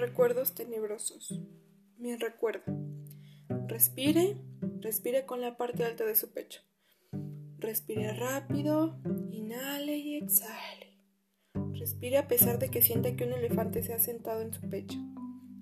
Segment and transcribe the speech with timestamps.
[0.00, 1.38] recuerdos tenebrosos.
[1.98, 2.64] Me recuerda.
[3.68, 4.36] Respire,
[4.80, 6.62] respire con la parte alta de su pecho.
[7.58, 8.98] Respire rápido,
[9.30, 10.98] inhale y exhale.
[11.74, 14.98] Respire a pesar de que sienta que un elefante se ha sentado en su pecho.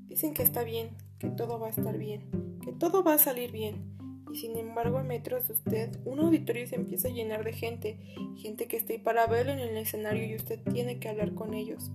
[0.06, 3.50] Dicen que está bien, que todo va a estar bien, que todo va a salir
[3.50, 3.98] bien.
[4.32, 7.98] Y sin embargo, a metros de usted, un auditorio se empieza a llenar de gente,
[8.36, 11.54] gente que está ahí para verlo en el escenario y usted tiene que hablar con
[11.54, 11.90] ellos.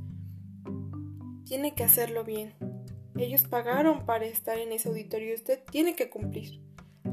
[1.53, 2.55] Tiene que hacerlo bien.
[3.15, 6.59] Ellos pagaron para estar en ese auditorio y usted tiene que cumplir.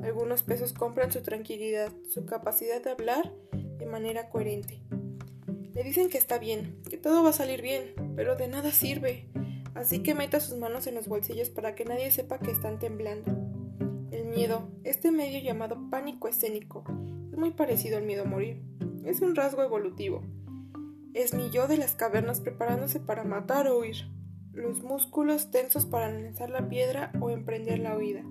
[0.02, 4.80] Algunos pesos compran su tranquilidad, su capacidad de hablar de manera coherente.
[5.74, 9.28] Le dicen que está bien, que todo va a salir bien, pero de nada sirve.
[9.74, 13.30] Así que meta sus manos en los bolsillos para que nadie sepa que están temblando.
[14.10, 16.82] El miedo, este medio llamado pánico escénico,
[17.30, 18.62] es muy parecido al miedo a morir.
[19.04, 20.22] Es un rasgo evolutivo.
[21.12, 24.06] Es mi yo de las cavernas preparándose para matar o huir
[24.52, 28.24] los músculos tensos para lanzar la piedra o emprender la huida,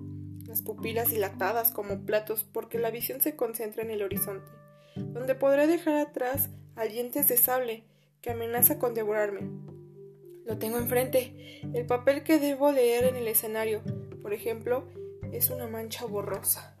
[0.46, 4.50] las pupilas dilatadas como platos porque la visión se concentra en el horizonte,
[4.96, 7.84] donde podré dejar atrás al dientes de sable
[8.20, 9.50] que amenaza con devorarme.
[10.44, 13.82] Lo tengo enfrente, el papel que debo leer en el escenario,
[14.20, 14.88] por ejemplo,
[15.32, 16.76] es una mancha borrosa.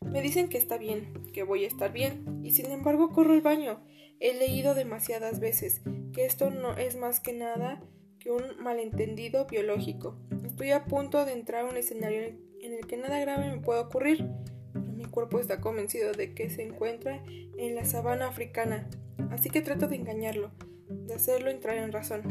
[0.00, 3.40] Me dicen que está bien, que voy a estar bien, y sin embargo corro al
[3.40, 3.82] baño.
[4.20, 5.80] He leído demasiadas veces
[6.12, 7.82] que esto no es más que nada
[8.18, 10.16] que un malentendido biológico.
[10.44, 12.22] Estoy a punto de entrar a un escenario
[12.60, 14.28] en el que nada grave me puede ocurrir,
[14.72, 17.22] pero mi cuerpo está convencido de que se encuentra
[17.56, 18.88] en la sabana africana,
[19.30, 20.50] así que trato de engañarlo,
[20.88, 22.22] de hacerlo entrar en razón.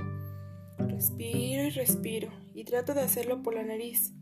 [0.77, 4.13] Respiro y respiro, y trato de hacerlo por la nariz.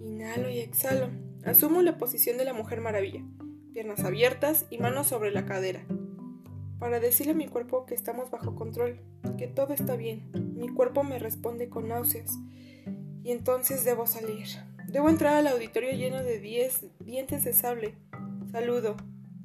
[0.00, 1.10] Inhalo y exhalo.
[1.44, 3.24] Asumo la posición de la mujer maravilla,
[3.72, 5.86] piernas abiertas y manos sobre la cadera
[6.80, 8.98] para decirle a mi cuerpo que estamos bajo control,
[9.36, 10.30] que todo está bien.
[10.56, 12.38] Mi cuerpo me responde con náuseas.
[13.22, 14.46] Y entonces debo salir.
[14.88, 17.94] Debo entrar al auditorio lleno de dientes de sable.
[18.50, 18.96] Saludo.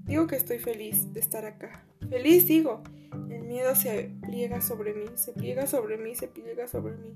[0.05, 1.85] Digo que estoy feliz de estar acá.
[2.09, 2.81] Feliz, digo.
[3.29, 7.15] El miedo se pliega sobre mí, se pliega sobre mí, se pliega sobre mí.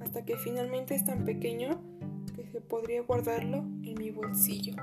[0.00, 1.80] Hasta que finalmente es tan pequeño
[2.36, 4.74] que se podría guardarlo en mi bolsillo.